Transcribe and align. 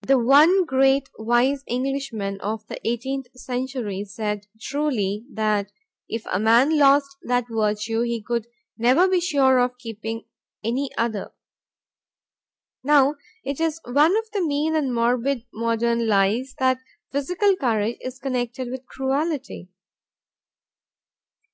The 0.00 0.18
one 0.18 0.64
great, 0.64 1.10
wise 1.18 1.62
Englishman 1.66 2.40
of 2.40 2.66
the 2.68 2.80
eighteenth 2.88 3.26
century 3.38 4.02
said 4.02 4.46
truly 4.58 5.26
that 5.30 5.72
if 6.08 6.24
a 6.32 6.40
man 6.40 6.78
lost 6.78 7.18
that 7.24 7.44
virtue 7.50 8.00
he 8.00 8.22
could 8.22 8.46
never 8.78 9.06
be 9.06 9.20
sure 9.20 9.58
of 9.58 9.76
keeping 9.76 10.24
any 10.64 10.88
other. 10.96 11.34
Now 12.82 13.16
it 13.44 13.60
is 13.60 13.78
one 13.84 14.16
of 14.16 14.30
the 14.30 14.40
mean 14.40 14.74
and 14.74 14.94
morbid 14.94 15.44
modern 15.52 16.06
lies 16.08 16.54
that 16.58 16.78
physical 17.12 17.54
courage 17.54 17.98
is 18.00 18.18
connected 18.18 18.70
with 18.70 18.86
cruelty. 18.86 19.68